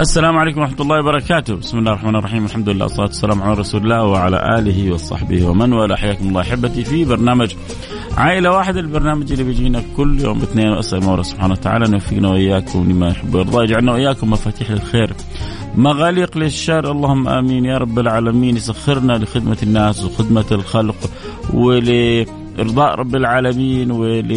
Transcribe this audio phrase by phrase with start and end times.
[0.00, 3.82] السلام عليكم ورحمة الله وبركاته، بسم الله الرحمن الرحيم، الحمد لله والصلاة والسلام على رسول
[3.82, 7.54] الله وعلى آله وصحبه ومن والاه، حياكم الله أحبتي في برنامج
[8.16, 12.90] عائلة واحدة، البرنامج اللي بيجينا كل يوم اثنين وأسأل مولى سبحانه وتعالى أن يوفقنا وإياكم
[12.90, 15.12] لما يحب ويرضى، يجعلنا وإياكم مفاتيح للخير،
[15.76, 20.96] مغاليق للشر، اللهم آمين يا رب العالمين، يسخرنا لخدمة الناس وخدمة الخلق
[21.54, 24.32] ولإرضاء رب العالمين ول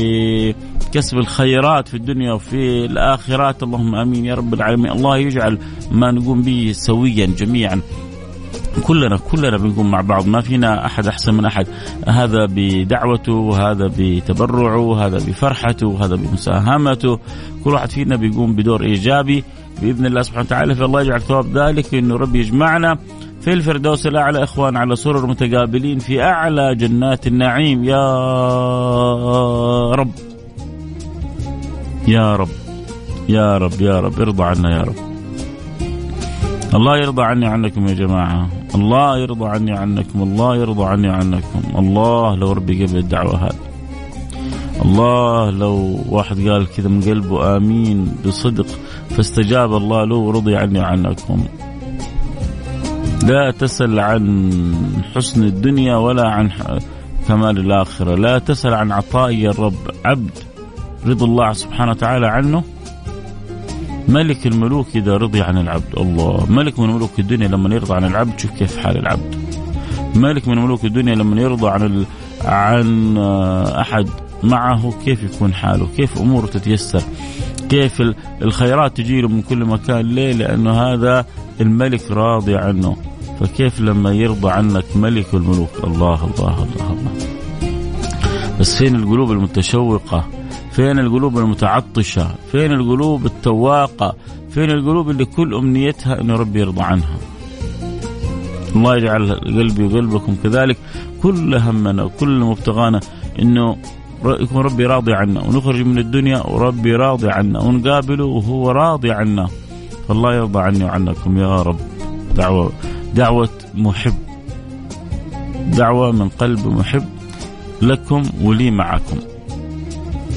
[0.94, 3.64] كسب الخيرات في الدنيا وفي الآخرات.
[3.64, 4.92] اللهم آمين يا رب العالمين.
[4.92, 5.58] الله يجعل
[5.92, 7.82] ما نقوم به سويا جميعا.
[8.84, 10.28] كلنا كلنا بنقوم مع بعض.
[10.28, 11.68] ما فينا أحد أحسن من أحد.
[12.08, 17.20] هذا بدعوته وهذا بتبرعه وهذا بفرحته وهذا بمساهمته.
[17.64, 19.44] كل واحد فينا بيقوم بدور إيجابي
[19.82, 20.76] بإذن الله سبحانه وتعالى.
[20.76, 21.94] فالله يجعل ثواب ذلك.
[21.94, 22.98] إنه ربي يجمعنا
[23.42, 24.44] في الفردوس الأعلى.
[24.44, 27.84] إخوان على سرر متقابلين في أعلى جنات النعيم.
[27.84, 28.06] يا
[29.96, 30.12] رب.
[32.08, 32.50] يا رب
[33.30, 34.96] يا رب يا رب ارضى عنا يا رب.
[36.74, 38.50] الله يرضى عني عنكم يا جماعة.
[38.76, 41.62] الله يرضى عني عنكم الله يرضى عني عنكم.
[41.78, 43.60] الله لو ربي قبل الدعوة هذه.
[44.86, 48.68] الله لو واحد قال كذا من قلبه آمين بصدق
[49.10, 51.44] فاستجاب الله له ورضي عني عنكم.
[53.24, 54.52] لا تسل عن
[55.16, 56.50] حسن الدنيا ولا عن
[57.28, 58.16] كمال الآخرة.
[58.16, 60.53] لا تسل عن عطاء الرب عبد.
[61.08, 62.64] رضا الله سبحانه وتعالى عنه.
[64.08, 65.98] ملك الملوك إذا رضي عن العبد.
[65.98, 66.46] الله.
[66.50, 68.40] ملك من ملوك الدنيا لما يرضى عن العبد.
[68.40, 69.36] شوف كيف حال العبد.
[70.16, 72.06] ملك من ملوك الدنيا لما يرضى عن ال...
[72.46, 73.18] عن
[73.68, 74.10] أحد
[74.44, 77.04] معه كيف يكون حاله؟ كيف أموره تتيسر؟
[77.70, 78.02] كيف
[78.42, 81.26] الخيرات تجي له من كل مكان؟ ليه؟ لأنه هذا
[81.62, 82.98] الملك راضي عنه.
[83.40, 87.12] فكيف لما يرضى عنك ملك الملوك؟ الله الله الله الله.
[88.60, 90.28] بس فين القلوب المتشوقة؟
[90.74, 94.16] فين القلوب المتعطشة؟ فين القلوب التواقة؟
[94.50, 97.18] فين القلوب اللي كل أمنيتها أن ربي يرضى عنها؟
[98.76, 100.78] الله يجعل قلبي وقلبكم كذلك
[101.24, 103.00] كل همنا وكل مبتغانا
[103.40, 103.78] أنه
[104.26, 109.48] يكون ربي راضي عنا ونخرج من الدنيا وربي راضي عنا ونقابله وهو راضي عنا.
[110.08, 111.80] فالله يرضى عني وعنكم يا رب.
[112.36, 112.72] دعوة
[113.16, 114.16] دعوة محب.
[115.68, 117.06] دعوة من قلب محب
[117.82, 119.18] لكم ولي معكم.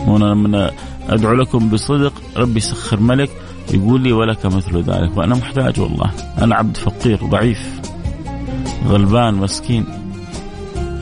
[0.06, 0.70] وأنا لما
[1.08, 3.30] أدعو لكم بصدق ربي يسخر ملك
[3.74, 5.16] يقول لي ولك مثل ذلك.
[5.16, 6.10] وأنا محتاج والله
[6.42, 7.80] أنا عبد فقير ضعيف
[8.88, 9.84] غلبان مسكين.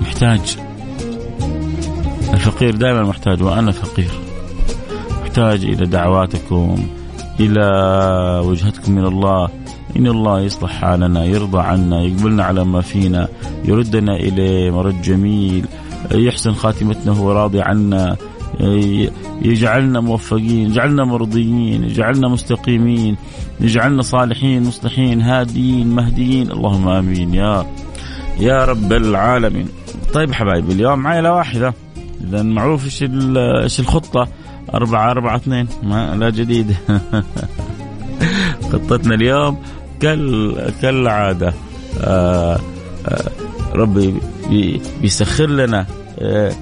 [0.01, 0.57] محتاج.
[2.35, 4.11] الفقير دائما محتاج وأنا فقير.
[5.23, 6.87] محتاج إلى دعواتكم
[7.41, 7.67] إلى
[8.45, 9.49] وجهتكم من الله.
[9.97, 13.29] إن الله يصلح حالنا يرضى عنا يقبلنا على ما فينا
[13.65, 15.67] يردنا إليه مرد جميل.
[16.13, 18.17] يحسن خاتمتنا هو راضي عنا.
[19.43, 23.17] يجعلنا موفقين يجعلنا مرضيين يجعلنا مستقيمين
[23.61, 26.51] يجعلنا صالحين مصلحين هاديين مهديين.
[26.51, 27.67] اللهم آمين يا
[28.41, 29.69] يا رب العالمين.
[30.15, 31.75] طيب حبايبي اليوم عائلة واحدة.
[32.25, 34.29] إذا معروف إيش إيش الخطة؟
[34.75, 35.69] أربعة أربعة اثنين.
[35.83, 36.77] ما لا جديد.
[38.73, 39.59] خطتنا اليوم
[40.01, 41.55] كال كالعادة.
[42.01, 42.61] آه
[43.09, 43.31] آه
[43.75, 44.15] ربي
[45.01, 45.87] بيسخر لنا
[46.19, 46.53] آه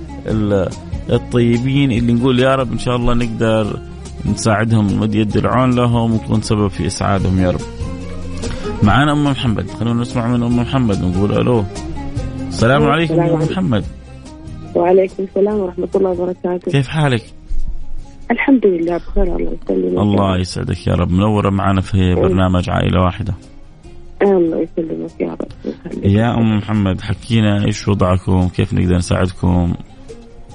[1.10, 3.78] الطيبين اللي نقول يا رب إن شاء الله نقدر
[4.26, 7.60] نساعدهم ونمد يد العون لهم ونكون سبب في إسعادهم يا رب.
[8.82, 11.64] معانا أم محمد خلونا نسمع من أم محمد ونقول ألو.
[12.49, 13.84] السلام عليكم أم محمد.
[14.75, 16.72] وعليكم السلام ورحمة الله وبركاته.
[16.72, 17.22] كيف حالك؟
[18.31, 19.98] الحمد لله بخير الله يسلمك.
[19.98, 23.34] الله يسعدك يا رب منورة معنا في برنامج عائلة واحدة.
[24.22, 25.48] الله يسلمك يا رب.
[26.05, 29.75] يا أم محمد حكينا إيش وضعكم؟ كيف نقدر نساعدكم؟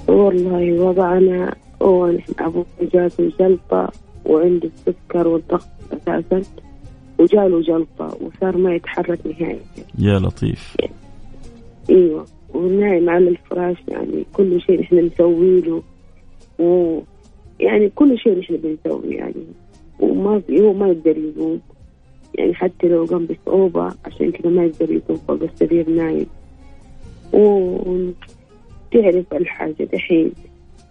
[0.08, 3.92] والله وضعنا هو نحن أبوي جات جلطة
[4.26, 6.42] وعنده السكر والضغط أساسا.
[7.18, 9.60] وجاله جلطة وصار ما يتحرك نهائي
[9.98, 10.76] يا لطيف.
[11.90, 15.82] إيوه ونايم على الفراش يعني كل شيء نحن نسوي له.
[16.58, 17.00] و
[17.60, 19.44] يعني كل شيء نحن بنسوي يعني.
[20.00, 21.60] وما هو ما يقدر يقوم.
[22.34, 26.26] يعني حتى لو قام بصعوبة عشان كذا ما يقدر يقوم فوق السرير نايم.
[28.94, 30.32] وتعرف الحاجة دحين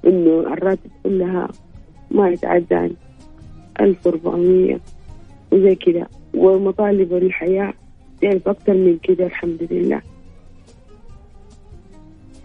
[0.06, 1.48] إنه الراتب كلها
[2.12, 2.94] ما يتعدى عن
[3.82, 4.80] ألف وأربعمية
[5.52, 6.08] وزي كذا.
[6.34, 7.74] ومطالب الحياة
[8.22, 10.02] تعرف أكثر من كذا الحمد لله.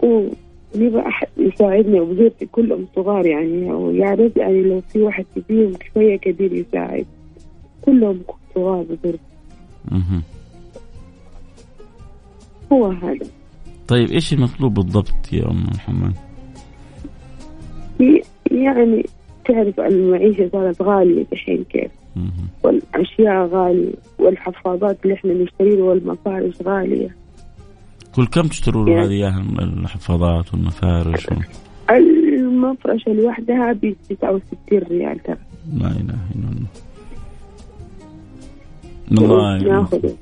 [0.03, 6.15] ونبغى أحد يساعدني وبزوجتي كلهم صغار يعني ويا ريت يعني لو في واحد فيهم شوية
[6.15, 7.05] كبير يساعد.
[7.81, 8.21] كلهم
[8.55, 9.19] صغار بزوجتي.
[12.71, 13.27] هو هذا.
[13.93, 16.13] طيب إيش المطلوب بالضبط يا أم محمد؟
[18.51, 19.05] يعني
[19.45, 21.91] تعرف المعيشة صارت غالية الحين كيف.
[22.63, 27.15] والأشياء غالية والحفاضات اللي إحنا نشتريها والمفارش غالية
[28.15, 31.33] كل كم تشتروا له يعني- هذه اياها الحفاظات والمفارش و...
[31.89, 35.37] المفرشة لوحدها ب 69 ريال ترى
[35.77, 36.67] لا إله إلا الله
[39.11, 39.67] الله يعينك.
[39.67, 40.15] ناخذه الله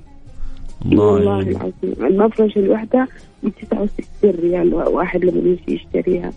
[0.85, 1.47] والله يعينك.
[1.47, 2.05] العظيم.
[2.05, 3.07] المفرشة لوحدها
[3.43, 6.31] ب 69 ريال واحد لما يجي يشتريها.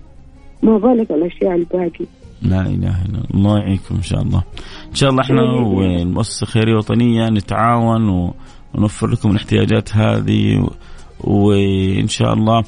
[0.62, 2.06] ما بالك الأشياء الباقي.
[2.42, 3.24] لا إله إلا الله.
[3.34, 4.42] الله يعينكم إن شاء الله.
[4.90, 8.32] إن شاء الله إحنا والمؤسسه الخيريه الوطنيه نتعاون
[8.74, 10.68] ونوفر لكم الاحتياجات هذه
[11.20, 12.64] وإن شاء الله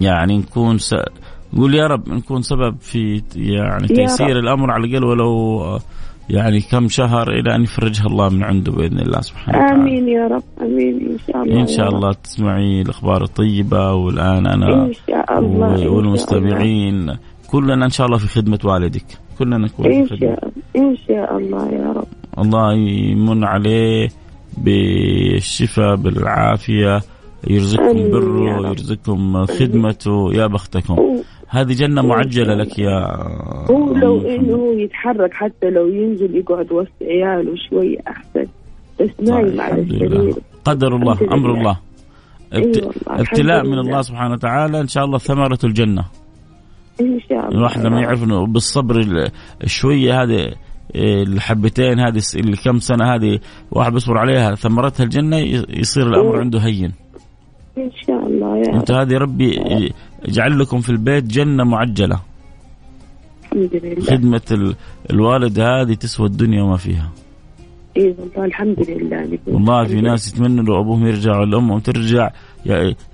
[0.00, 0.94] يعني نكون س...
[1.54, 4.38] نقول يا رب نكون سبب في يعني تيسير.
[4.38, 5.78] الأمر على الأقل ولو
[6.30, 9.82] يعني كم شهر إلى أن يفرجها الله من عنده بإذن الله سبحانه وتعالى.
[9.82, 11.88] آمين يا رب آمين إن شاء الله إن شاء.
[11.88, 15.88] الله تسمعي الأخبار الطيبة والآن أنا إن شاء الله.
[15.90, 17.16] والمستمعين.
[17.50, 19.06] كلنا إن شاء الله في خدمة والدك.
[19.38, 20.20] كلنا نكون إن في خدمة.
[20.20, 22.08] شاء إن شاء الله يا رب.
[22.38, 24.08] الله يمن عليه
[24.58, 27.00] بالشفاء بالعافية
[27.50, 28.68] يرزقكم بره.
[28.68, 30.34] يرزقكم خدمته.
[30.34, 30.96] يا بختكم.
[31.50, 33.16] هذه جنة معجلة لك يا
[33.70, 34.54] هو لو إنه.
[34.56, 38.46] هو يتحرك حتى لو ينزل يقعد وسط عياله شوية أحسن
[39.00, 41.34] بس طيب، نايم على الحمد لله السرير قدر الله لله.
[41.54, 41.78] الله
[42.54, 43.80] الحمد ابتلاء من لله.
[43.80, 46.04] الله سبحانه وتعالى إن شاء الله ثمرة الجنة
[47.00, 49.30] إن شاء الله الواحد لما يعرف إنه بالصبر ال-
[49.64, 50.52] الشويه هذه
[50.94, 53.38] إيه، الحبتين هذه الكم سنة هذه
[53.72, 56.38] واحد بيصبر عليها ثمرتها الجنة ي- يصير الأمر أوه.
[56.40, 56.92] عنده هين.
[57.78, 58.19] إن شاء
[58.56, 59.60] يا انت هذه ربي
[60.28, 62.20] يجعل لكم في البيت جنة معجلة.
[63.52, 64.04] الحمد لله.
[64.04, 64.76] خدمة ال-
[65.10, 67.10] الوالد هذه تسوى الدنيا وما فيها.
[67.96, 69.38] اي والله الحمد لله.
[69.46, 72.30] والله في ناس يتمنوا لو أبوهم يرجع ولا امهم ترجع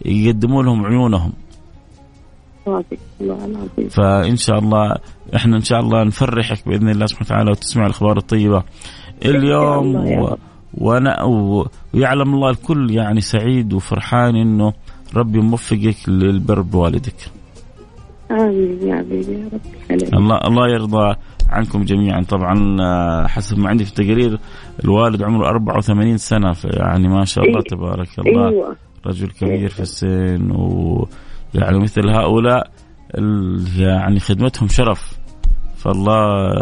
[0.04, 1.32] يقدموا لهم عيونهم.
[3.90, 4.94] فإن شاء الله
[5.36, 8.62] إحنا إن شاء الله نفرحك بإذن الله سبحانه وتعالى وتسمع الأخبار الطيبة.
[9.24, 10.36] اليوم و...
[10.74, 11.66] وأنا و...
[11.94, 14.72] ويعلم الله الكل يعني سعيد وفرحان إنه
[15.14, 17.14] ربي موفقك للبر بوالدك.
[18.30, 20.14] آمين يا امين يا رب.
[20.14, 21.14] الله الله يرضى
[21.48, 22.22] عنكم جميعا.
[22.22, 24.38] طبعا آه، حسب ما عندي في التقارير
[24.84, 27.64] الوالد عمره 84 سنة يعني ما شاء الله إيه.
[27.70, 28.48] تبارك الله.
[28.48, 28.76] أيوه.
[29.06, 32.70] رجل كبير في السن ويعني مثل هؤلاء
[33.78, 35.18] يعني خدمتهم شرف.
[35.76, 36.52] فالله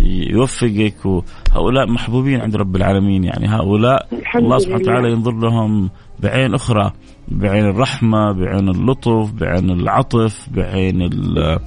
[0.00, 3.24] يوفقك وهؤلاء محبوبين عند رب العالمين.
[3.24, 4.82] يعني هؤلاء الله سبحانه.
[4.82, 5.90] وتعالى ينظر لهم
[6.20, 6.92] بعين أخرى
[7.28, 11.58] بعين الرحمة بعين اللطف بعين العطف بعين ال-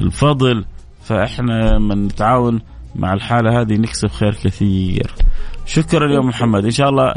[0.00, 0.64] الفضل.
[1.02, 2.60] فإحنا من نتعاون
[2.96, 5.10] مع الحالة هذه نكسب خير كثير.
[5.66, 6.64] شكرا يا محمد.
[6.64, 7.14] إن شاء الله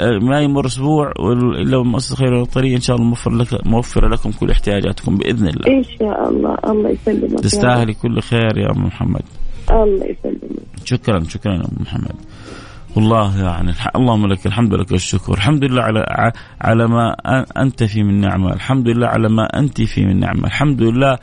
[0.00, 1.12] آه، ما يمر أسبوع
[1.60, 5.66] الا مؤسسة خير الطريق إن شاء الله موفر لك موفرة لكم كل احتياجاتكم بإذن الله.
[5.78, 6.56] إن شاء الله.
[6.64, 7.40] الله يسلمك.
[7.40, 9.22] تستاهلي كل خير يا أم محمد.
[9.70, 10.40] الله يسلمك.
[10.84, 12.16] شكرا شكرا يا أم محمد.
[12.96, 15.34] والله يعني اللهم لك الحمد لك الشكر.
[15.34, 17.16] الحمد لله على على ما
[17.62, 18.52] أنت فيه من نعمة.
[18.52, 20.46] الحمد لله على ما أنت فيه من نعمة.
[20.46, 21.18] الحمد لله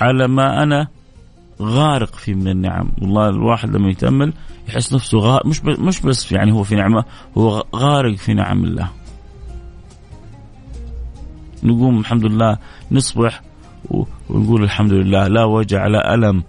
[0.00, 0.88] على ما أنا
[1.62, 2.92] غارق فيه من النعم.
[3.02, 4.32] والله الواحد لما يتأمل
[4.68, 7.04] يحس نفسه غارق مش مش بس يعني هو في نعمة
[7.38, 8.88] هو غارق في نعم الله.
[11.62, 12.58] نقوم الحمد لله
[12.92, 13.42] نصبح
[14.30, 16.42] ونقول الحمد لله لا وجع لا ألم.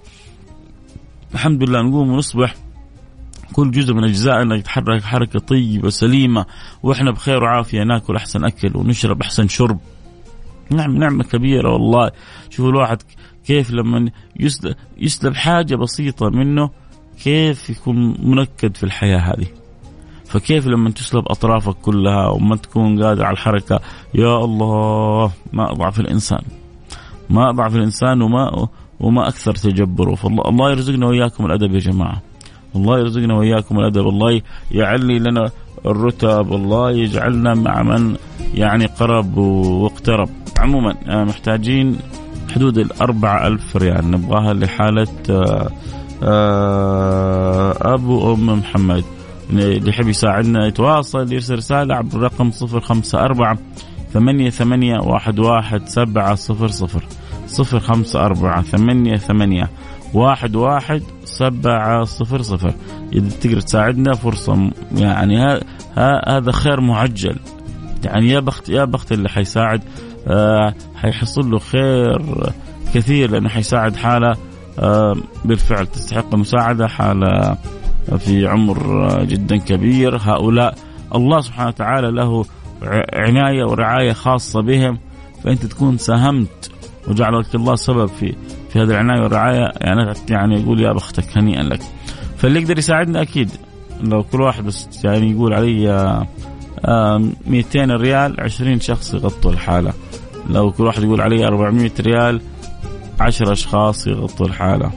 [1.34, 2.56] الحمد لله نقوم ونصبح
[3.54, 6.46] كل جزء من أجزائنا يتحرك حركة طيبة سليمة
[6.84, 9.80] وإحنا بخير وعافية ناكل أحسن أكل ونشرب أحسن شرب.
[10.70, 12.12] نعم نعمة كبيرة والله.
[12.50, 13.02] شوفوا الواحد
[13.46, 16.70] كيف لما يسلب, يسلب حاجة بسيطة منه
[17.24, 19.48] كيف يكون منكد في الحياة هذه.
[20.26, 23.80] فكيف لما تسلب أطرافك كلها وما تكون قادر على الحركة؟
[24.14, 26.42] يا الله ما أضعف الإنسان.
[27.30, 28.68] ما أضعف الإنسان وما
[29.01, 30.15] وما أكثر تجبره.
[30.15, 32.22] فالله الله يرزقنا وإياكم الأدب يا جماعة.
[32.75, 34.08] الله يرزقنا وإياكم الأدب.
[34.08, 34.41] الله
[34.72, 35.51] يعلي لنا
[35.86, 36.53] الرتب.
[36.53, 38.15] الله يجعلنا مع من
[38.53, 40.29] يعني قرب واقترب.
[40.60, 41.98] عموما آه، محتاجين
[42.55, 44.12] حدود الأربعة ألف ريال.
[44.12, 45.70] نبغاها لحالة آه،
[46.24, 49.03] آه، أبو أم محمد.
[49.50, 53.58] اللي يحب يساعدنا يتواصل يرسل رسالة عبر الرقم صفر خمسة أربعة
[54.13, 57.03] ثمانية ثمانية واحد واحد سبعة صفر صفر.
[57.51, 59.70] صفر خمسة أربعة ثمانية ثمانية
[60.13, 62.74] واحد واحد سبعة صفر صفر.
[63.13, 65.60] إذا تقدر تساعدنا فرصة يعني
[66.27, 67.36] هذا خير معجل
[68.05, 69.81] يعني يا بخت يا بخت اللي حيساعد
[70.27, 72.22] آه حيحصل له خير
[72.93, 74.36] كثير لأنه حيساعد حالة
[74.79, 75.15] آه
[75.46, 77.58] بالفعل تستحق المساعدة حالة
[78.17, 80.17] في عمر جدا كبير.
[80.17, 80.75] هؤلاء
[81.15, 82.46] الله سبحانه وتعالى له
[83.13, 84.98] عناية ورعاية خاصة بهم.
[85.43, 86.71] فأنت تكون ساهمت
[87.08, 88.36] وجعلك الله سبب في
[88.70, 89.72] في هذه العناية والرعاية.
[89.81, 91.81] يعني يعني يقول يا بختك هنيئا لك.
[92.38, 93.51] فاللي يقدر يساعدنا أكيد
[94.01, 96.25] لو كل واحد بس يعني يقول علي
[97.48, 99.93] 200 ريال 20 شخص يغطوا الحالة.
[100.50, 102.41] لو كل واحد يقول علي 400 ريال
[103.20, 104.91] 10 أشخاص يغطوا الحالة.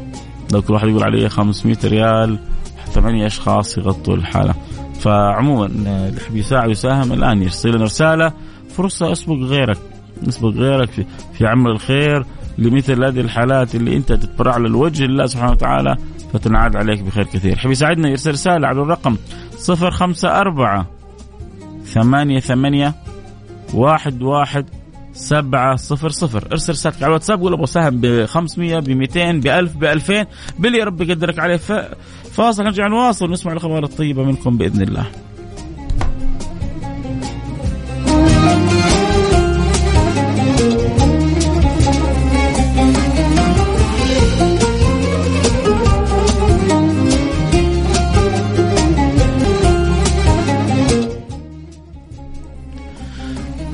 [0.52, 2.38] لو كل واحد يقول علي 500 ريال
[2.92, 4.54] ثمانية أشخاص يغطوا الحالة.
[5.00, 8.32] فعموما اللي يحب يساعد ويساهم الآن يرسل لنا رسالة.
[8.76, 9.78] فرصة أسبق غيرك.
[10.23, 11.04] نسبق غيرك في,
[11.38, 12.26] في عمل الخير
[12.59, 15.97] لمثل هذه الحالات اللي أنت تتبرع للوجه الله سبحانه وتعالى
[16.33, 17.56] فتنعاد عليك بخير كثير.
[17.56, 19.16] حب يساعدنا يرسل رسالة على الرقم
[19.50, 20.87] صفر خمسة أربعة
[21.85, 22.94] ثمانية ثمانية
[23.75, 24.66] واحد واحد
[25.12, 26.49] سبعة صفر صفر.
[26.52, 30.26] ارسل رسالتك على الواتساب قول أبغى سهم ب 500 ب 200 ب 1000 ب 2000
[30.59, 31.61] باللي ربي يقدرك عليه.
[32.33, 35.06] فاصل نرجع نواصل ونسمع الأخبار الطيبة منكم بإذن الله.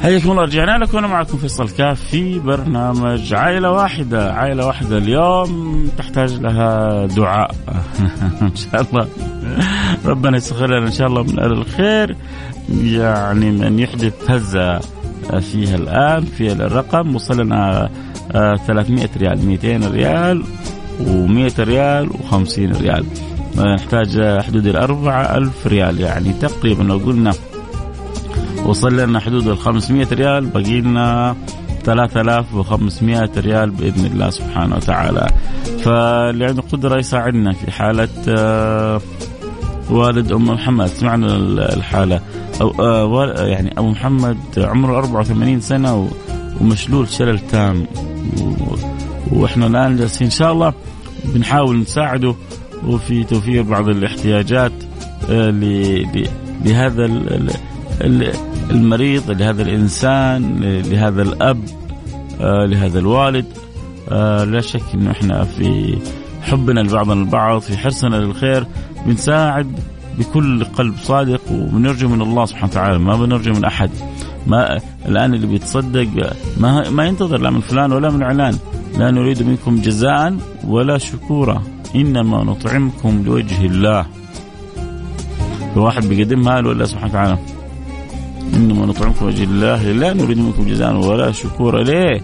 [0.03, 5.89] حياكم الله رجعنا لكم وأنا معكم فيصل كاف في برنامج عائلة واحدة، عائلة واحدة اليوم
[5.99, 7.55] تحتاج لها دعاء.
[8.43, 9.09] إن شاء الله.
[10.05, 12.17] ربنا يسخر لنا إن شاء الله من أهل الخير.
[12.83, 14.81] يعني من يحدث هزة
[15.41, 17.15] فيها الآن في الرقم.
[17.15, 17.91] وصل لنا
[18.33, 20.45] 300 ريال 200 ريال
[21.01, 23.05] و100 ريال و50 ريال.
[23.57, 27.33] نحتاج حدود الأربعة ألف ريال يعني تقريبا لو قلنا
[28.67, 31.37] وصل لنا حدود ال 500 ريال باقي لنا
[31.85, 35.27] 3500 ريال بإذن الله سبحانه وتعالى.
[35.85, 39.01] فاللي عنده قدره يساعدنا في حالة آه،
[39.91, 40.87] والد أم محمد.
[40.87, 41.37] سمعنا
[41.77, 42.21] الحالة.
[42.61, 46.11] أو آه، يعني أبو محمد عمره 84 سنة
[46.61, 47.87] ومشلول شلل تام.
[49.33, 50.73] وإحنا الآن جالسين إن شاء الله
[51.25, 52.35] بنحاول نساعده.
[52.87, 54.73] وفي توفير بعض الاحتياجات
[55.31, 55.51] آه،
[56.65, 57.07] لهذا
[58.71, 61.61] المريض لهذا الإنسان لهذا الأب
[62.41, 63.47] آه، لهذا الوالد.
[64.09, 65.99] آه، لا شك انه إحنا في
[66.43, 68.67] حبنا لبعضنا البعض في حرصنا للخير
[69.07, 69.81] بنساعد
[70.19, 73.91] بكل قلب صادق وبنرجو من الله سبحانه وتعالى ما بنرجو من أحد.
[74.47, 76.09] ما الآن اللي بيتصدق
[76.61, 78.59] ما ما ينتظر لا من فلان ولا من علان.
[78.99, 81.63] لا نريد منكم جزاء ولا شكورا
[81.97, 84.07] إنما نطعمكم لوجه الله.
[85.77, 87.39] الواحد بيقدم ماله لله سبحانه وتعالى.
[88.55, 91.83] إنما نطعمكم وجه الله لا نريد منكم جزاء ولا شكورا.
[91.83, 92.21] ليه؟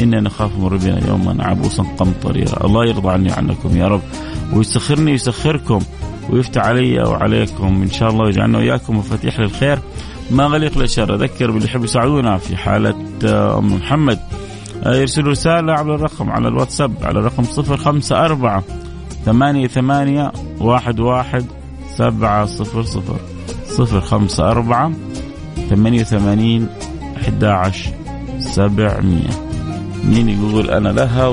[0.00, 2.66] إنا نخاف من ربنا يوما عبوسا قمطريرا.
[2.66, 4.00] الله يرضى عني وعنكم يا رب
[4.52, 5.80] ويسخرني ويسخركم
[6.30, 7.82] ويفتح علي وعليكم.
[7.82, 9.78] إن شاء الله ويجعلنا وإياكم مفاتيح للخير.
[10.30, 12.94] ما غلق للشر أذكر باللي يحب يساعدونا في حالة
[13.24, 14.18] آه، أم محمد.
[14.84, 18.64] آه، يرسلوا رسالة على الرقم على الواتساب على الرقم صفر خمسة أربعة
[19.24, 21.46] ثمانية ثمانية واحد واحد
[21.96, 23.16] سبعة صفر صفر.
[23.68, 24.92] صفر خمسة أربعة
[25.70, 26.68] 88
[27.16, 27.90] 11
[28.38, 29.48] 700
[30.04, 31.26] مين يقول أنا لها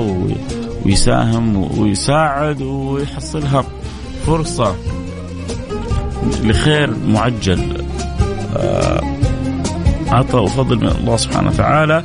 [0.84, 3.64] ويساهم ويساعد ويحصلها
[4.26, 4.76] فرصة
[6.42, 7.84] لخير معجل.
[8.56, 9.00] آه،
[10.08, 12.04] عطاء وفضل من الله سبحانه وتعالى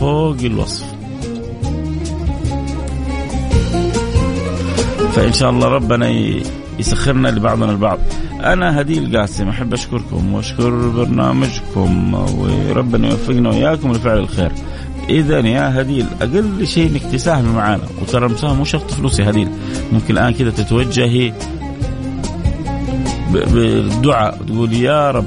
[0.00, 0.84] فوق الوصف.
[5.12, 6.08] فإن شاء الله ربنا
[6.78, 7.98] يسخرنا لبعضنا البعض.
[8.44, 14.52] أنا هدي القاسم أحب أشكركم وأشكر برنامجكم وربنا يوفقنا وإياكم لفعل الخير.
[15.08, 19.48] اذا يا هديل أقل شيء إنك تساهمي معنا وترى المساهمه مو شرط فلوس يا هديل.
[19.92, 21.32] ممكن الآن كذا تتوجهي
[23.32, 25.24] بالدعاء تقول يا رب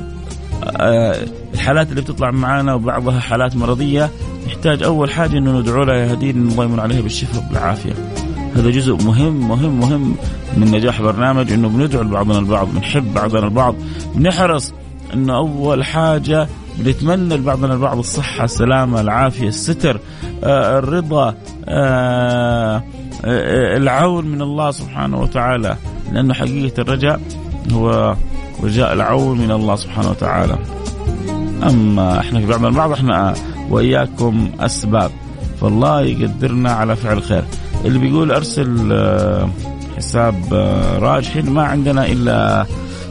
[0.63, 1.15] آه،
[1.53, 4.09] الحالات اللي بتطلع معنا وبعضها حالات مرضية
[4.47, 7.93] نحتاج أول حاجة إنه ندعو لها يا هديل الله يمن عليها بالشفاء والعافيه
[8.55, 10.15] هذا جزء مهم مهم مهم
[10.57, 13.75] من نجاح برنامج إنه بندعو لبعضنا البعض بنحب بعضنا البعض
[14.15, 14.73] بنحرص
[15.13, 19.99] إنه أول حاجة بنتمنى لبعضنا البعض الصحة السلامة العافية الستر
[20.43, 21.35] آه الرضا
[21.67, 22.83] آه
[23.25, 25.75] آه العون من الله سبحانه وتعالى.
[26.11, 27.19] لأنه حقيقة الرجاء
[27.71, 28.15] هو
[28.63, 30.57] رجاء العون من الله سبحانه وتعالى.
[31.63, 33.33] أما إحنا في بعضنا البعض إحنا
[33.69, 35.11] وإياكم أسباب.
[35.61, 37.43] فالله يقدرنا على فعل الخير
[37.85, 39.49] اللي بيقول أرسل آه،
[39.97, 42.65] حساب آه، راجحين ما عندنا إلا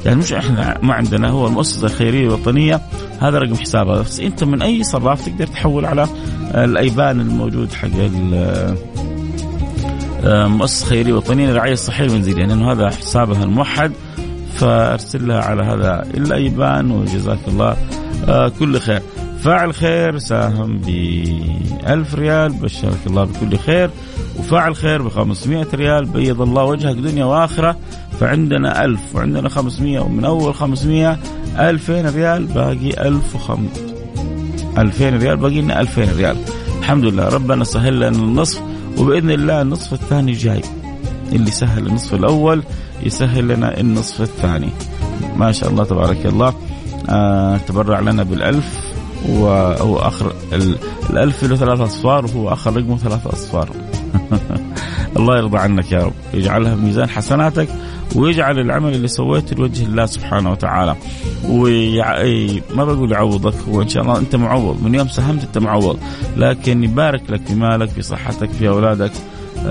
[0.06, 2.80] يعني مش إحنا ما عندنا هو المؤسسة الخيرية الوطنية
[3.20, 6.06] هذا رقم حسابها بس أنت من أي صراف تقدر تحول على
[6.54, 7.88] الأيبان الموجود حق
[10.25, 13.92] المؤسسه الخيريه الوطنيه للرعايه الصحيه المنزليه لأنه هذا حسابها الموحد
[14.54, 17.76] فأرسل لها على هذا الأيبان وجزاك الله
[18.28, 19.02] آه، كل خير.
[19.42, 20.88] فاعل خير ساهم ب
[21.87, 23.90] 1000 ريال بشرك الله بكل خير.
[24.38, 27.76] وفاعل خير ب 500 ريال بيض الله وجهك دنيا وآخرة.
[28.21, 31.18] فعندنا 1000 وعندنا 500 ومن أول 500
[31.59, 33.59] 2000 ريال باقي 1005
[34.78, 36.37] 2000 ريال باقي لنا 2000 ريال.
[36.78, 38.62] الحمد لله ربنا سهل لنا النصف
[38.99, 40.62] وبإذن الله النصف الثاني جاي.
[41.33, 42.62] اللي سهل النصف الأول
[43.02, 44.71] يسهل لنا النصف الثاني.
[45.37, 46.54] ما شاء الله تبارك الله.
[47.09, 48.88] آه تبرع لنا بالألف.
[49.28, 50.32] وهو آخر
[51.10, 53.68] الألف له ثلاث أصفار وهو آخر رقمه ثلاث أصفار.
[55.16, 56.12] الله يرضى عنك يا رب.
[56.34, 57.68] يجعلها في ميزان حسناتك
[58.16, 60.96] ويجعل العمل اللي سويته لوجه الله سبحانه وتعالى.
[61.48, 62.22] ويع...
[62.75, 64.82] ما بقول يعوضك هو إن شاء الله أنت معوض.
[64.82, 65.98] من يوم ساهمت أنت معوض.
[66.37, 69.12] لكن يبارك لك في مالك في صحتك في أولادك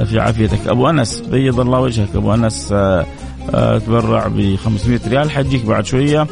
[0.06, 0.68] في عافيتك.
[0.68, 2.16] أبو أنس بيض الله وجهك.
[2.16, 3.06] أبو أنس آه،
[3.54, 5.32] آه، تبرع ب 500 ريال.
[5.32, 6.28] حجيك بعد شوية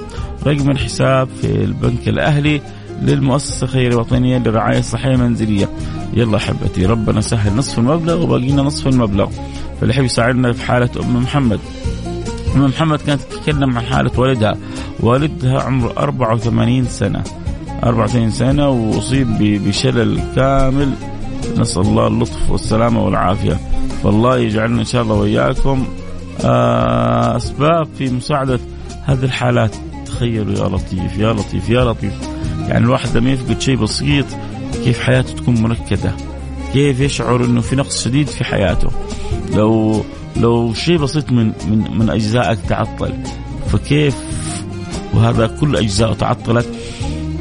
[0.48, 2.62] رقم الحساب في البنك الأهلي.
[3.02, 5.70] للمؤسسة الخيرية الوطنية للرعاية الصحية المنزلية
[6.14, 9.30] يلا أحبتي ربنا سهل نصف المبلغ وباقي لنا نصف المبلغ.
[9.80, 11.60] فاللي يحب يساعدنا في حالة أم محمد.
[12.56, 14.58] أم محمد كانت تتكلم عن حالة والدها.
[15.00, 17.24] والدها عمره 84 سنة.
[17.84, 20.92] 84 سنة وأصيب بشلل كامل.
[21.58, 23.60] نسأل الله اللطف والسلامة والعافية.
[24.04, 25.86] فالله يجعلنا إن شاء الله وإياكم.
[26.46, 28.60] آه، أسباب في مساعدة
[29.04, 29.76] هذه الحالات.
[30.16, 32.14] تخيلوا يا لطيف يا لطيف يا لطيف.
[32.68, 34.26] يعني الواحد لما يفقد شيء بسيط
[34.84, 36.12] كيف حياته تكون منكدة؟
[36.74, 38.90] كيف يشعر إنه في نقص شديد في حياته؟
[39.56, 40.04] لو
[40.38, 43.14] لو شيء بسيط من من من أجزائك تعطل
[43.68, 44.16] فكيف؟
[45.14, 46.68] وهذا كل اجزائه تعطلت.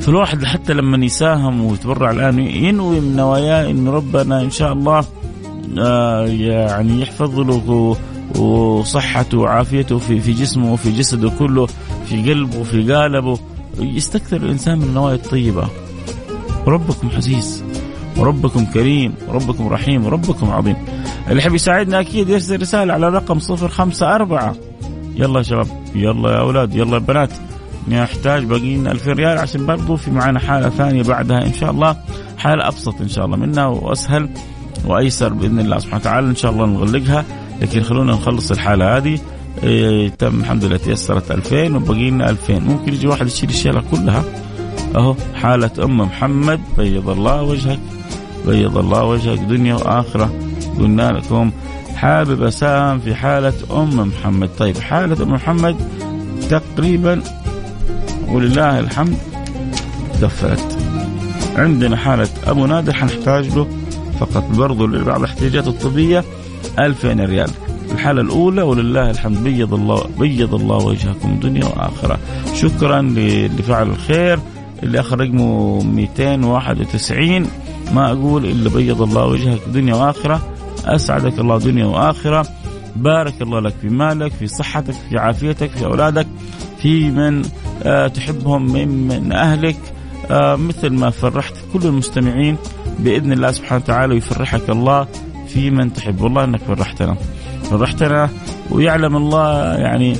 [0.00, 5.04] فالواحد حتى لما يساهم ويتبرع الآن ينوي من نواياه انه ربنا إن شاء الله
[5.78, 7.96] آه يعني يحفظ له
[8.38, 11.68] وصحته وعافيته في في جسمه وفي جسده كله.
[12.08, 13.38] في قلبه وفي قالبه.
[13.78, 15.68] يستكثر الإنسان من النوايا الطيبة.
[16.66, 17.64] ربكم عزيز
[18.16, 20.76] وربكم كريم وربكم رحيم وربكم عظيم.
[21.28, 24.56] اللي يحب يساعدنا أكيد يرسل رسالة على رقم 054
[25.16, 27.30] يلا يا شباب يلا يا أولاد يلا يا بنات.
[27.88, 31.96] نحتاج باقي لنا 2000 ريال عشان برضو في معنا حالة ثانية بعدها إن شاء الله.
[32.38, 34.28] حالة أبسط إن شاء الله منها وأسهل
[34.86, 36.26] وأيسر بإذن الله سبحانه وتعالى.
[36.26, 37.24] إن شاء الله نغلقها
[37.62, 39.18] لكن خلونا نخلص الحالة هذه.
[39.62, 44.24] إيه تم الحمد لله تيسرت 2000 وبقي لنا 2000 ممكن يجي واحد يشيل الشيلة كلها.
[44.96, 47.78] أهو حالة أم محمد بيض الله وجهك
[48.46, 50.32] بيض الله وجهك دنيا وآخرة.
[50.78, 51.50] قلنا لكم
[51.94, 54.50] حابب أساهم في حالة أم محمد.
[54.58, 55.76] طيب حالة أم محمد
[56.50, 57.22] تقريبا
[58.28, 59.16] ولله الحمد
[60.22, 60.78] كفلت
[61.56, 63.68] عندنا حالة أبو نادر حنحتاج له
[64.20, 66.24] فقط برضو لبعض الاحتياجات الطبية
[66.78, 67.50] 2000 ريال.
[67.94, 69.44] الحالة الأولى ولله الحمد.
[69.44, 72.18] بيض الله بيض الله وجهكم دنيا وآخرة
[72.54, 74.38] شكرا لفعل الخير
[74.82, 77.46] اللي آخر رقمه 291
[77.94, 80.48] ما أقول إلا بيض الله وجهك دنيا وآخرة
[80.84, 82.46] أسعدك الله دنيا وآخرة.
[82.96, 86.26] بارك الله لك في مالك في صحتك في عافيتك في أولادك
[86.82, 87.42] في من
[87.82, 89.76] آه تحبهم من, أهلك.
[90.30, 92.56] آه مثل ما فرحت كل المستمعين
[92.98, 95.06] بإذن الله سبحانه وتعالى ويفرحك الله
[95.48, 96.20] في من تحب.
[96.20, 97.16] والله أنك فرحتنا.
[97.70, 98.28] فرحتنا
[98.70, 100.16] ويعلم الله يعني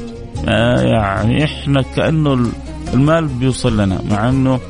[0.48, 2.46] آه يعني إحنا كأنه
[2.94, 4.61] المال بيوصل لنا مع إنه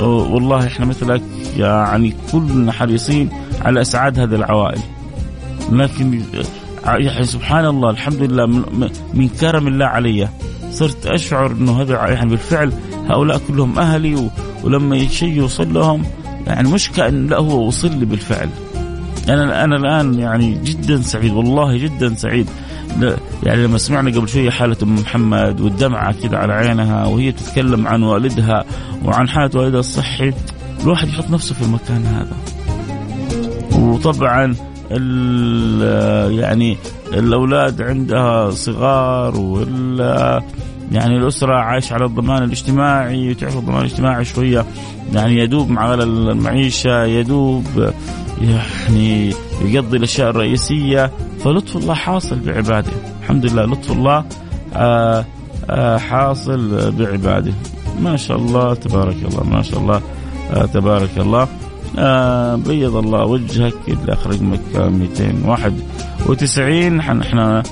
[0.00, 1.22] والله إحنا مثلك
[1.56, 3.30] يعني كلنا حريصين
[3.62, 4.80] على إسعاد هذه العوائل.
[5.72, 6.22] لكن
[6.86, 8.46] يعني سبحان الله الحمد لله
[9.14, 10.28] من كرم الله علي
[10.72, 12.72] صرت أشعر إنه هذا يعني بالفعل
[13.08, 14.30] هؤلاء كلهم أهلي
[14.64, 16.02] ولما شيء يوصل لهم
[16.46, 18.48] يعني مش كأن لا هو وصل لي بالفعل.
[19.28, 22.46] أنا أنا الآن يعني جدا سعيد والله جدا سعيد.
[23.42, 28.02] يعني لما سمعنا قبل شوية حالة أم محمد والدمعة كذا على عينها وهي تتكلم عن
[28.02, 28.64] والدها
[29.04, 30.32] وعن حالة والدها الصحي
[30.82, 32.36] الواحد يحط نفسه في المكان هذا.
[33.78, 34.54] وطبعا
[36.30, 36.76] يعني
[37.12, 40.42] الأولاد عندها صغار ولا
[40.92, 44.66] يعني الأسرة عايشه على الضمان الاجتماعي وتعرف الضمان الاجتماعي شوية
[45.14, 47.92] يعني يدوب مع المعيشة يدوب
[48.40, 51.10] يعني يقضي الأشياء الرئيسية.
[51.44, 52.90] فلطف الله حاصل بعباده.
[53.22, 54.24] الحمد لله لطف الله
[54.74, 55.24] آآ
[55.70, 57.52] آآ حاصل بعباده.
[58.00, 60.02] ما شاء الله تبارك الله ما شاء الله
[60.74, 61.48] تبارك الله.
[61.98, 67.62] آه بيض الله وجهك اللي أخرج مك 291 إحنا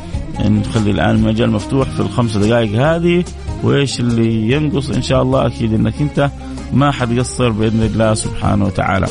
[0.41, 3.25] نخلي الآن المجال مفتوح في الخمس دقائق هذه
[3.63, 6.31] وإيش اللي ينقص؟ إن شاء الله أكيد إنك أنت
[6.73, 9.07] ما حتقصر بإذن الله سبحانه وتعالى.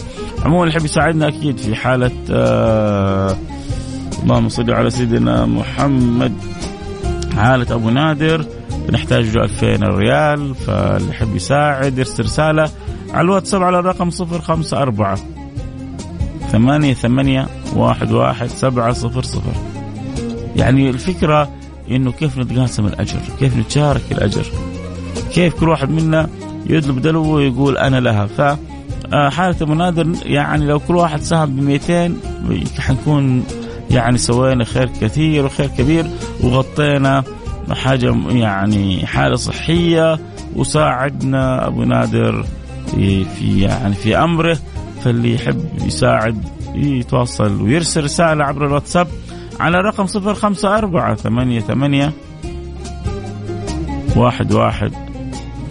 [0.46, 3.38] عموما اللي يحب يساعدنا أكيد في حالة آه
[4.24, 6.34] اللهم صل على سيدنا محمد.
[7.38, 8.46] حالة أبو نادر
[8.92, 12.70] نحتاج له 2000 ريال فاللي يحب يساعد يرسل رسالة
[13.14, 15.18] على الواتساب على الرقم 054
[16.52, 19.75] ثمانية ثمانية واحد واحد سبعة صفر صفر.
[20.56, 21.50] يعني الفكرة
[21.92, 24.46] إنه كيف نتقاسم الأجر؟ كيف نتشارك الأجر؟
[25.34, 26.30] كيف كل واحد منا
[26.70, 28.58] يطلب دلو ويقول أنا لها؟ ف
[29.14, 32.16] حالة منادر يعني لو كل واحد ساهم ب 200
[32.80, 33.44] حنكون
[33.92, 36.06] يعني سوينا خير كثير وخير كبير
[36.44, 37.24] وغطينا
[37.72, 40.20] حاجة يعني حالة صحية
[40.56, 42.46] وساعدنا أبو نادر
[42.96, 43.26] في
[43.62, 44.58] يعني في أمره
[45.04, 46.44] فاللي يحب يساعد
[46.76, 49.08] يتواصل ويرسل رسالة عبر الواتساب
[49.60, 52.12] على رقم صفر خمسة أربعة ثمانية ثمانية
[54.16, 54.92] واحد واحد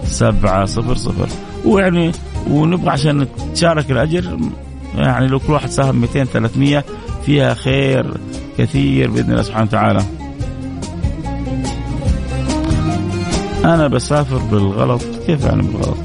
[0.04, 1.28] سبعة صفر صفر.
[1.64, 2.12] ويعني
[2.50, 3.18] ونبغى عشان
[3.50, 4.38] نتشارك الأجر
[4.94, 6.84] يعني لو كل واحد ساهم 200 300
[7.26, 8.16] فيها خير
[8.58, 10.02] كثير بإذن الله سبحانه وتعالى.
[13.64, 15.02] أنا بسافر بالغلط.
[15.26, 15.96] كيف يعني بالغلط؟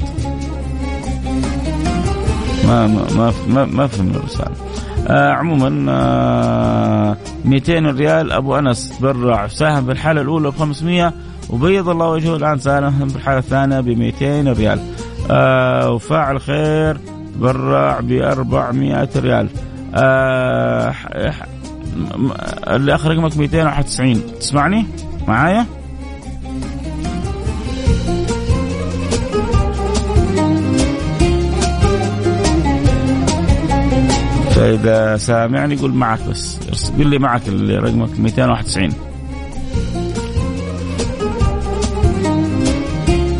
[2.66, 4.69] ما ما ما ما, ما فهم الرسالة.
[5.08, 8.32] آه عموما آه 200 ريال.
[8.32, 11.12] أبو أنس برع ساهم في الحاله الأولى ب 500
[11.50, 14.80] وبيض الله وجهه الآن ساهم في الحاله الثانية ب 200 ريال.
[15.30, 16.96] آه وفاعل خير
[17.36, 19.48] برع ب 400 ريال.
[19.94, 20.94] آه
[22.66, 24.86] اللي أخر رقمك 291 تسمعني؟
[25.28, 25.66] معايا؟
[34.60, 36.58] فاذا سامعني قول معك بس.
[36.98, 38.92] قل لي معك اللي رقمك 291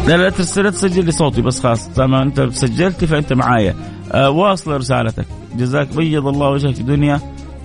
[0.07, 1.89] لا لا ترسل لا تسجل لي صوتي بس خلاص.
[1.89, 3.75] طالما أنت سجلت فأنت معايا.
[4.13, 5.27] آه واصل رسالتك.
[5.57, 7.21] جزاك بيض الله وجهك دنيا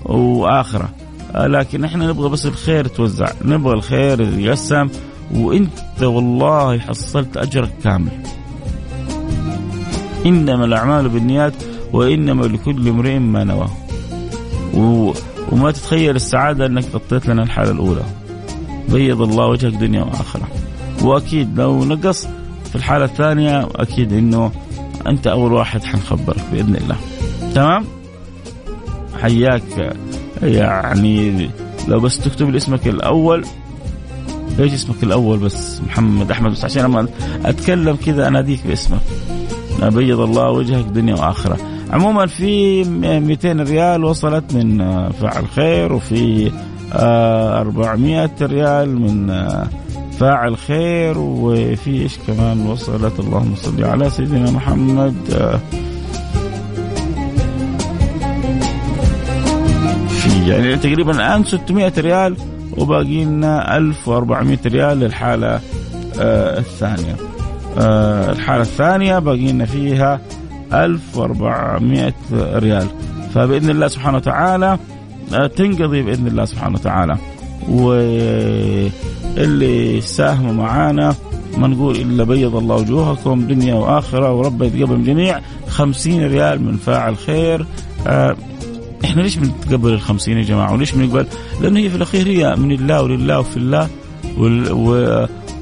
[0.06, 0.90] وآخرة.
[1.36, 4.90] آه لكن إحنا نبغى بس الخير يتوزع نبغى الخير يتقسم.
[5.34, 8.12] وأنت والله حصلت أجرك كامل.
[10.26, 11.54] إنما الأعمال بالنيات
[11.96, 13.68] وإنما لكل امرئ ما نوى.
[14.74, 15.14] و...
[15.52, 18.04] وما تتخيل السعادة أنك غطيت لنا الحالة الأولى.
[18.90, 20.48] بيض الله وجهك دنيا واخره
[21.02, 22.28] وأكيد لو نقص
[22.70, 24.52] في الحالة الثانية أكيد إنه
[25.08, 26.96] أنت أول واحد حنخبرك بإذن الله.
[27.56, 27.86] تمام؟
[29.22, 29.96] حياك.
[30.44, 31.50] يعني
[31.88, 33.46] لو بس تكتب لي اسمك الأول.
[34.60, 37.08] إيش اسمك الأول بس؟ محمد أحمد بس عشان لما
[37.46, 39.02] أتكلم كذا أناديك باسمك.
[39.82, 41.58] بيض الله وجهك دنيا واخره
[41.92, 44.78] عموما في 200 ريال وصلت من
[45.12, 46.52] فاعل خير وفي
[46.94, 49.44] 400 ريال من
[50.20, 55.16] فاعل خير وفي إيش كمان وصلت؟ اللهم صل على سيدنا محمد.
[60.10, 62.36] في يعني تقريبا الآن 600 ريال
[62.78, 65.60] وباقي لنا 1400 ريال للحالة
[66.18, 67.16] الثانية.
[68.32, 70.22] الحالة الثانية باقي لنا فيها
[70.74, 72.88] 1400 ريال.
[73.34, 74.80] فبإذن الله سبحانه وتعالى
[75.32, 77.18] تنقضي بإذن الله سبحانه وتعالى.
[77.70, 78.92] واللي
[80.02, 81.16] ساهموا معانا
[81.58, 87.18] ما نقول إلا بيض الله وجوهكم دنيا وآخرة ورب يتقبل الجميع 50 ريال من فاعل
[87.18, 87.66] خير.
[88.08, 88.36] آه
[89.06, 91.26] إحنا ليش بنتقبل ال 50 يا جماعة؟ وليش بنقبل؟
[91.62, 93.90] لأنه هي في الأخير هي من الله ولله وفي الله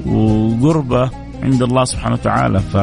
[0.06, 1.10] وقربة
[1.42, 2.60] عند الله سبحانه وتعالى.
[2.60, 2.76] ف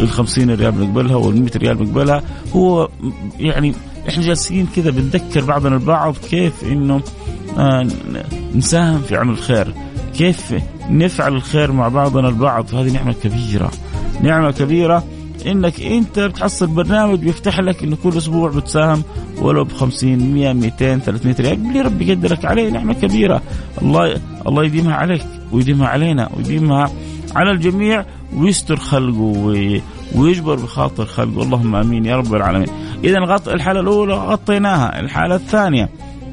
[0.00, 2.22] ال 50 ريال بنقبلها وال 100 ريال بنقبلها
[2.54, 2.88] هو
[3.40, 3.74] يعني
[4.08, 7.00] إحنا جالسين كذا بنذكر بعضنا البعض كيف إنه
[7.58, 7.86] آه
[8.54, 9.74] نساهم في عمل الخير.
[10.14, 10.54] كيف
[10.90, 12.66] نفعل الخير مع بعضنا البعض.
[12.66, 13.70] فهذه نعمة كبيرة.
[14.22, 15.04] نعمة كبيرة
[15.46, 19.02] إنك أنت بتحصل برنامج بيفتح لك إنه كل أسبوع بتساهم
[19.38, 22.70] ولو ب 50 100 200 300 ريال اللي ربي يقدرك عليه.
[22.70, 23.42] نعمة كبيرة.
[23.82, 26.90] الله الله يديمها عليك ويديمها علينا ويديمها
[27.36, 28.04] على الجميع
[28.36, 29.80] ويستر خلقه
[30.14, 31.42] ويجبر بخاطر خلقه.
[31.42, 32.68] اللهم آمين يا رب العالمين.
[33.04, 35.88] اذا الحالة الأولى غطيناها الحالة الثانية.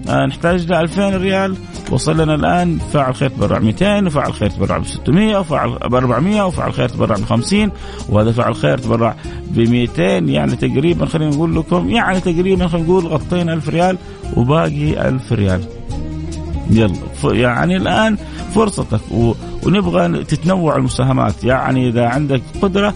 [0.09, 1.55] آه، نحتاج ل 2000 ريال.
[1.91, 6.41] وصل لنا الآن فاعل خير تبرع 200 وفاعل خير تبرع ب 600 وفاعل ب 400
[6.41, 7.71] وفاعل خير تبرع ب 50
[8.09, 9.15] وهذا فاعل خير تبرع
[9.51, 13.97] ب 200 يعني تقريبا خلينا نقول لكم يعني تقريبا خلينا نقول غطينا 1000 ريال
[14.37, 15.76] وباقي 1000 ريال.
[16.71, 18.17] يلا يعني الآن
[18.55, 19.33] فرصتك و...
[19.63, 21.43] ونبغى تتنوع المساهمات.
[21.43, 22.93] يعني إذا عندك قدرة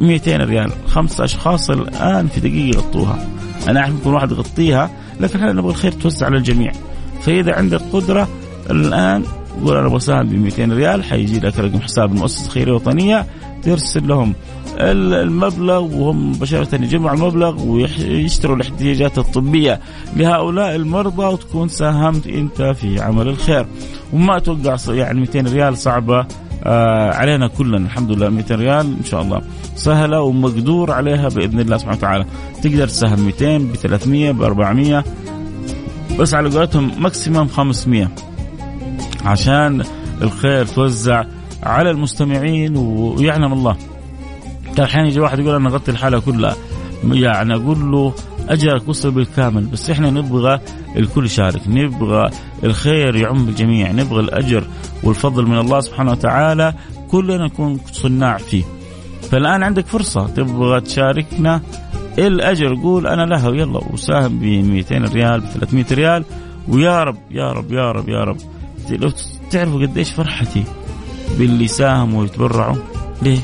[0.00, 3.28] 200 ريال خمسة أشخاص الآن في دقيقة يغطوها.
[3.68, 6.72] أنا اعرف يمكن واحد يغطيها لكن إحنا نبغى الخير توزع على الجميع
[7.20, 8.28] فإذا عندك قدرة
[8.70, 9.22] الآن
[9.64, 13.26] قول أنا بساهم ب 200 ريال حيجي لك رقم حساب المؤسسة الخيرية الوطنيه
[13.66, 14.34] ترسل لهم
[14.80, 19.80] المبلغ وهم مباشرة يجمعوا المبلغ ويشتروا الاحتياجات الطبية
[20.16, 23.66] لهؤلاء المرضى وتكون ساهمت أنت في عمل الخير.
[24.12, 26.26] وما أتوقع يعني 200 ريال صعبة.
[26.64, 29.42] آه علينا كلنا الحمد لله 200 ريال إن شاء الله.
[29.76, 32.24] سهلة ومقدور عليها بإذن الله سبحانه وتعالى.
[32.62, 35.04] تقدر تساهم 200 ب 300 ب 400
[36.18, 38.08] بس على قولتهم ماكسيمم 500
[39.24, 39.84] عشان
[40.22, 41.24] الخير توزع
[41.62, 43.76] على المستمعين ويعلم الله.
[44.82, 46.56] أحيانا يجي واحد يقول أنا غطي الحالة كلها.
[47.04, 48.14] يعني أقول له
[48.48, 50.60] اجرك وصل بالكامل بس إحنا نبغى
[50.96, 52.30] الكل يشارك نبغى
[52.64, 54.64] الخير يعم الجميع نبغى الأجر
[55.02, 56.74] والفضل من الله سبحانه وتعالى
[57.10, 58.64] كلنا نكون صناع فيه.
[59.30, 61.60] فالآن عندك فرصة تبغى تشاركنا
[62.18, 62.74] الأجر.
[62.74, 66.24] قول أنا لها يلا وساهم ب 200 ريال ب 300 ريال.
[66.68, 68.36] ويا رب يا رب يا رب يا رب.
[68.90, 69.10] لو
[69.50, 70.64] تعرفوا قديش فرحتي.
[71.38, 72.76] باللي ساهموا ويتبرعوا.
[73.22, 73.38] ليه؟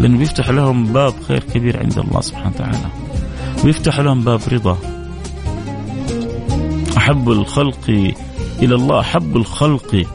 [0.00, 2.88] لأنه بيفتح لهم باب خير كبير عند الله سبحانه وتعالى.
[3.64, 4.78] ويفتح لهم باب رضا.
[6.96, 8.12] أحب الخلق
[8.62, 10.06] إلى الله أحب الخلق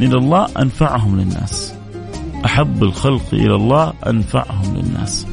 [0.00, 1.74] إلى الله أنفعهم للناس.
[2.44, 5.26] أحب الخلق إلى الله أنفعهم للناس.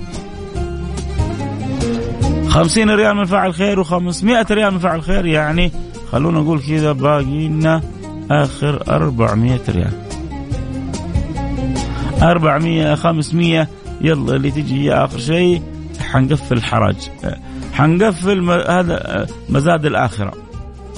[2.48, 5.72] خمسين ريال من فعل خير وخمسمائة ريال من فعل خير يعني
[6.12, 7.82] خلونا نقول كذا باقي لنا
[8.32, 9.93] آخر أربعمائة ريال.
[12.23, 13.67] أربعمائة خمسمائة
[14.01, 15.62] يلا اللي تجي آخر شيء.
[15.99, 16.95] حنقفل الحراج.
[17.73, 20.33] حنقفل هذا مزاد الآخرة.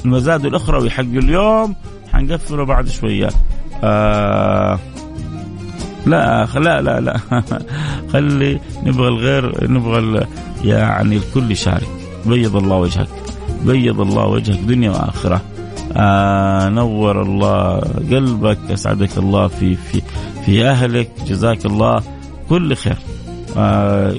[0.06, 1.76] المزاد الأخروي حق اليوم.
[2.14, 3.30] حنقفله بعد شوية.
[3.84, 4.80] آه
[6.06, 7.18] لا لا لا لا.
[8.14, 10.26] خلي نبغى الغير نبغى
[10.64, 11.88] يعني الكل يشارك.
[12.26, 13.08] بيض الله وجهك.
[13.66, 15.42] بيض الله وجهك دنيا وآخرة.
[15.98, 17.80] آه نور الله
[18.12, 20.02] قلبك أسعدك الله في في
[20.46, 22.04] في أهلك جزاك الله
[22.50, 22.98] كل خير.
[23.58, 24.16] آه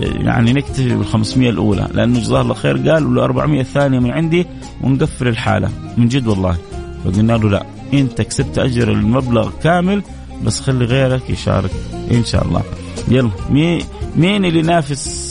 [0.00, 4.46] يعني نكتفي بال 500 الأولى لأنه جزاه الله خير قال وال 400 الثانية من عندي
[4.82, 5.70] ونقفل الحالة.
[5.96, 6.56] من جد والله.
[7.04, 10.02] فقلنا له لا أنت كسبت أجر المبلغ كامل
[10.44, 11.70] بس خلي غيرك يشارك
[12.10, 12.62] إن شاء الله.
[13.08, 13.82] يلا مين
[14.16, 15.28] مين اللي ينافس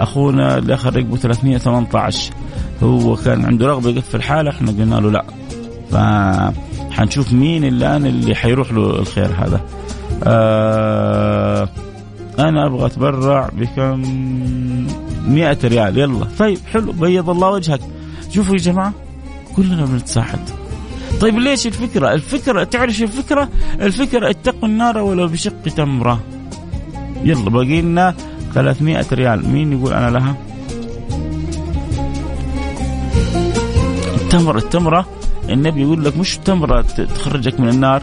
[0.00, 2.32] أخونا اللي أخذ رقبه 318
[2.82, 5.24] هو كان عنده رغبة يقفل حاله إحنا قلنا له لا.
[5.90, 9.60] فحنشوف مين الآن اللي حيروح له الخير هذا.
[10.24, 11.68] آه
[12.38, 14.02] أنا أبغى أتبرع بكم
[15.28, 17.80] 100 ريال يلا طيب حلو بيض الله وجهك
[18.30, 18.92] شوفوا يا جماعة
[19.56, 20.50] كلنا بنتساعد
[21.20, 23.48] طيب ليش الفكرة؟ الفكرة تعرف الفكرة؟
[23.80, 26.20] الفكرة اتقوا النار ولو بشق تمرة.
[27.24, 28.14] يلا باقي لنا
[28.54, 30.36] 300 ريال، مين يقول أنا لها؟
[34.14, 35.06] التمر التمرة
[35.48, 36.80] النبي يقول لك مش تمرة
[37.14, 38.02] تخرجك من النار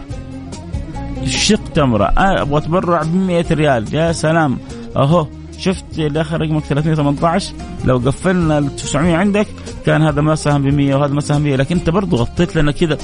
[1.28, 3.94] شق تمرة أنا أبغى أتبرع ب 100 ريال.
[3.94, 4.58] يا سلام.
[4.96, 5.26] أهو
[5.58, 7.52] شفت اللي آخر رقمك 318
[7.84, 9.46] لو قفلنا ال 900 عندك
[9.86, 12.56] كان هذا ما ساهم ب 100 وهذا ما ساهم ب 100 لكن أنت برضه غطيت
[12.56, 12.98] لنا كذا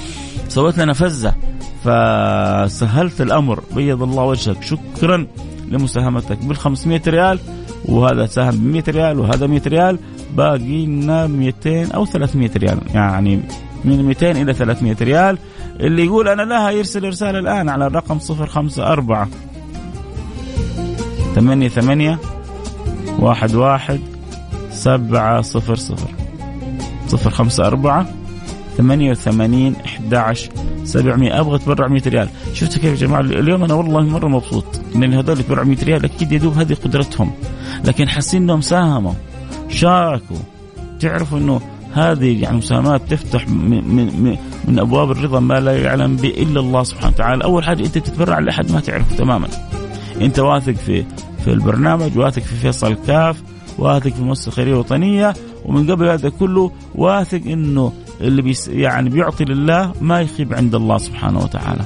[0.49, 1.35] سويت لنا فزة.
[1.85, 4.63] فسهلت الأمر بيض الله وجهك.
[4.63, 5.27] شكرا
[5.69, 6.45] لمساهمتك.
[6.45, 7.39] بال 500 ريال
[7.85, 9.99] وهذا ساهم ب 100 ريال وهذا 100 ريال.
[10.37, 12.79] باقي لنا 200 أو 300 ريال.
[12.95, 13.41] يعني
[13.85, 15.39] من 200 إلى 300 ريال.
[15.81, 19.31] اللي يقول أنا لها يرسل رساله الآن على الرقم 054
[21.35, 22.19] ثمانية ثمانية
[23.19, 24.01] واحد واحد
[24.71, 26.11] سبعة صفر صفر.
[27.09, 28.07] صفر خمسة أربعة
[28.77, 30.51] ثمانية وثمانين أحد عشر
[30.85, 31.41] سبعمية.
[31.41, 32.29] أبغى أتبرع 100 ريال.
[32.55, 34.65] شفتوا كيف يا جماعة؟ اليوم أنا والله مرة مبسوط.
[34.95, 37.33] لأن هذول يتبرعوا 100 ريال أكيد يدوب هذه قدرتهم.
[37.85, 39.13] لكن حاسين أنهم ساهموا.
[39.69, 40.37] شاركوا
[41.01, 41.61] تعرفوا أنه
[41.95, 44.37] هذه يعني مساهمات تفتح من, من,
[44.69, 48.39] من أبواب الرضا ما لا يعلم به إلا الله سبحانه وتعالى، أول حاجة أنت تتبرع
[48.39, 49.49] لأحد ما تعرفه تماما.
[50.21, 51.05] أنت واثق في
[51.45, 53.43] في البرنامج واثق في فيصل كاف
[53.79, 59.45] واثق في المؤسسه الخيريه الوطنيه ومن قبل هذا كله واثق إنه اللي بيس يعني بيعطي
[59.45, 61.85] لله ما يخيب عند الله سبحانه وتعالى.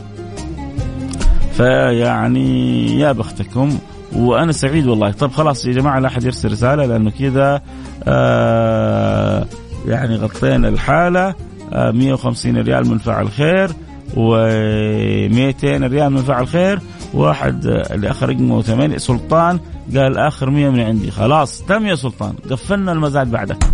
[1.53, 3.79] فيعني يا بختكم
[4.13, 7.63] وأنا سعيد والله طب خلاص يا جماعة لا أحد يرسل رسالة لأنه كذا
[8.05, 9.47] آه
[9.87, 11.35] يعني غطينا الحالة
[11.73, 13.69] 150 ريال من فعل خير
[14.15, 16.81] و200 ريال من فعل خير.
[17.15, 19.61] واحد آه، اللي أخر رقمه 8 سلطان
[19.97, 21.11] قال آخر 100 من عندي.
[21.11, 23.65] خلاص تم يا سلطان قفلنا المزاد بعدك.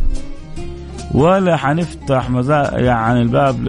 [1.14, 3.68] ولا حنفتح مزاد يعني الباب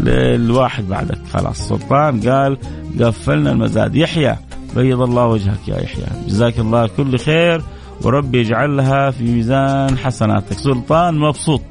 [0.00, 1.18] للواحد بعدك.
[1.32, 2.58] خلاص سلطان قال
[3.00, 3.96] قفلنا المزاد.
[3.96, 4.36] يحيى
[4.76, 6.06] بيض الله وجهك يا يحيى.
[6.26, 7.62] جزاك الله كل خير
[8.02, 10.58] وربي يجعلها في ميزان حسناتك.
[10.58, 11.62] سلطان مبسوط.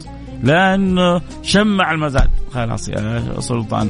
[0.43, 2.29] لأنه شمع المزاد.
[2.53, 3.89] خلاص يا سلطان.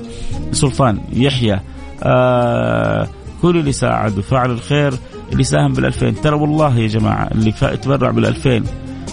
[0.52, 1.60] سلطان يحيى.
[2.04, 3.08] آه
[3.42, 4.94] كل اللي ساعد وفعل الخير
[5.32, 8.64] اللي ساهم بال2000 ترى والله يا جماعة اللي تبرع بال2000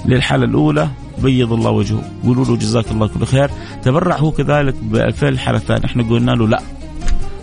[0.07, 2.03] للحالة الأولى بيض الله وجهه.
[2.25, 3.51] قولوا له جزاك الله كل خير.
[3.83, 5.85] تبرع هو كذلك ب2000 الحاله الثانية.
[5.85, 6.61] إحنا قلنا له لا.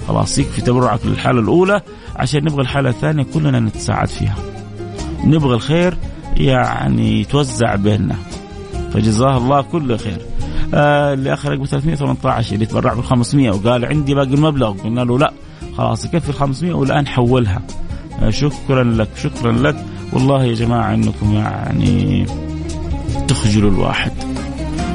[0.08, 1.82] خلاص يكفي تبرعك للحالة الأولى
[2.16, 4.36] عشان نبغى الحالة الثانية كلنا نتساعد فيها.
[5.24, 5.98] نبغى الخير
[6.38, 8.16] يعني يتوزع بيننا.
[8.94, 10.22] فجزاه الله كل خير.
[10.74, 14.72] آه اللي اخر ب 318 اللي تبرع ب 500 وقال عندي باقي المبلغ.
[14.72, 15.34] قلنا له لا.
[15.78, 17.62] خلاص يكفي ال 500 والآن حولها.
[18.22, 19.86] آه شكرا لك شكرا لك.
[20.14, 22.26] والله يا جماعة إنكم يعني
[23.28, 24.12] تخجلوا الواحد.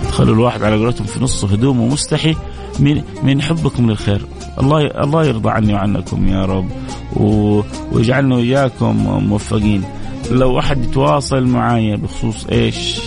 [0.08, 2.36] تخلوا الواحد على قولتهم في نص هدومه مستحي
[2.80, 4.26] من من حبكم للخير.
[4.60, 6.68] الله الله يرضى عني وعنكم يا رب.
[7.92, 8.96] ويجعلنا وإياكم
[9.28, 9.82] موفقين.
[10.30, 13.00] لو أحد يتواصل معايا بخصوص إيش؟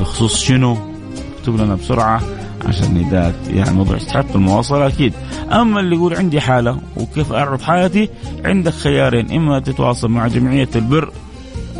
[0.00, 0.76] بخصوص شنو؟
[1.38, 2.20] اكتب لنا بسرعة
[2.66, 5.12] عشان ندات يعني موضوع يستحق المواصلة أكيد.
[5.52, 8.08] أما اللي يقول عندي حالة وكيف أعرض حالتي
[8.44, 11.10] عندك خيارين إما تتواصل مع جمعية البر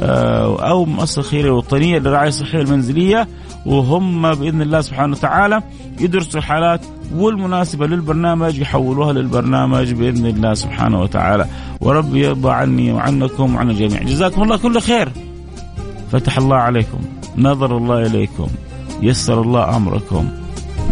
[0.01, 3.29] آه، أو مؤسسة خيريه وطنيه للرعايه الصحية المنزلية
[3.67, 5.63] وهم بإذن الله سبحانه وتعالى
[6.01, 6.81] يدرسوا الحالات
[7.15, 11.47] والمناسبة للبرنامج يحولوها للبرنامج بإذن الله سبحانه وتعالى.
[11.81, 14.03] وربي يرضى عني وعنكم وعن الجميع.
[14.03, 15.13] جزاكم الله كل خير.
[16.13, 16.99] فتح الله عليكم.
[17.39, 18.47] نظر الله إليكم
[19.03, 20.29] يسر الله أمركم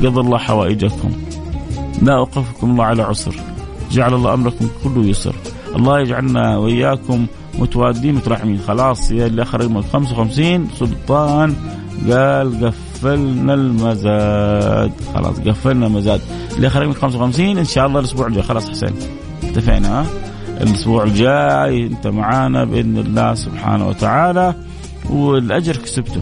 [0.03, 1.11] قضى الله حوائجكم.
[2.03, 3.35] لا أوقفكم الله على عسر
[3.90, 5.35] جعل الله أمركم كله يسر.
[5.77, 7.27] الله يجعلنا وإياكم
[7.59, 11.55] متوادين متراحمين خلاص يا اللي أخر رقم 55 سلطان
[12.11, 14.92] قال قفلنا المزاد.
[15.14, 16.20] خلاص قفلنا المزاد.
[16.57, 18.42] اللي أخر رقم 55 إن شاء الله الأسبوع الجاي.
[18.42, 18.92] خلاص حسين
[19.42, 20.07] اتفقنا؟ ها
[20.61, 24.55] الأسبوع الجاي أنت معانا بإذن الله سبحانه وتعالى.
[25.11, 26.21] والأجر كسبته.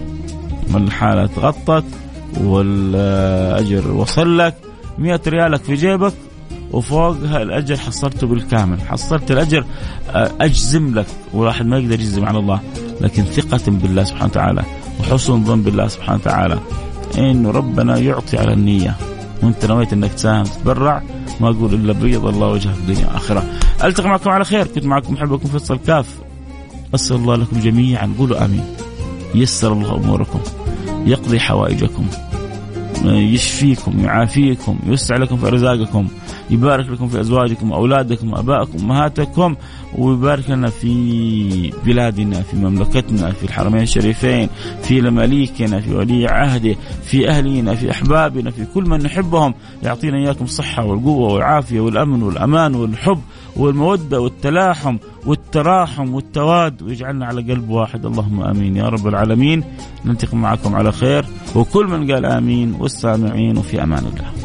[0.75, 1.85] الحالة؟ تغطت
[2.41, 4.55] والأجر وصل لك.
[4.99, 6.13] 100 ريالك في جيبك
[6.73, 8.81] وفوقها الأجر حصلته بالكامل.
[8.81, 9.65] حصلت الأجر
[10.41, 11.07] أجزم لك.
[11.35, 12.61] وواحد ما يقدر يجزم على الله
[13.01, 14.63] لكن ثقة بالله سبحانه وتعالى
[15.01, 16.59] وحسن ظن بالله سبحانه وتعالى.
[17.19, 18.97] انه ربنا يعطي على النية.
[19.43, 21.03] وأنت نويت إنك تساهم تتبرع
[21.41, 23.45] ما أقول إلا بيض الله وجهك الدنيا واخره
[23.85, 24.67] ألتقي معكم على خير.
[24.67, 26.07] كنت معكم محبكم فيصل كاف.
[26.95, 28.15] أسأل الله لكم جميعا.
[28.19, 28.65] قولوا آمين.
[29.35, 30.41] يسر الله أموركم.
[31.07, 32.07] يقضي حوائجكم.
[33.05, 36.09] يشفيكم يعافيكم يوسع لكم في أرزاقكم.
[36.51, 39.57] يبارك لكم في أزواجكم أولادكم آبائكم أمهاتكم
[39.99, 44.49] ويبارك لنا في بلادنا في مملكتنا في الحرمين الشريفين
[44.83, 49.55] في مماليكنا في ولي عهده في اهلنا في أحبابنا في كل من نحبهم.
[49.83, 53.21] يعطينا إياكم الصحة والقوة والعافية والأمن والأمان والحب
[53.57, 58.07] والمودة والتلاحم والتراحم والتواد ويجعلنا على قلب واحد.
[58.07, 58.77] اللهم آمين.
[58.77, 59.65] يا رب العالمين
[60.05, 64.36] نلتقي معكم على خير وكل من قال آمين والسامعين وفي أمان الله.